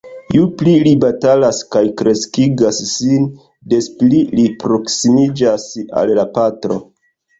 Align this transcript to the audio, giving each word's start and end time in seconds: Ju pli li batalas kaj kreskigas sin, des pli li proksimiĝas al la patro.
Ju 0.35 0.45
pli 0.59 0.71
li 0.85 0.93
batalas 1.03 1.59
kaj 1.75 1.83
kreskigas 1.99 2.79
sin, 2.93 3.29
des 3.75 3.91
pli 4.01 4.25
li 4.39 4.47
proksimiĝas 4.65 5.69
al 6.03 6.15
la 6.23 6.25
patro. 6.39 6.81